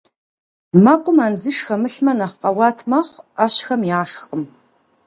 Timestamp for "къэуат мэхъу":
2.41-3.23